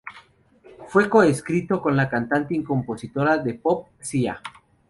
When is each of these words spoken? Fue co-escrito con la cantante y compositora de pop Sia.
Fue 0.87 1.07
co-escrito 1.07 1.79
con 1.79 1.95
la 1.95 2.09
cantante 2.09 2.55
y 2.55 2.63
compositora 2.63 3.37
de 3.37 3.53
pop 3.53 3.87
Sia. 3.99 4.41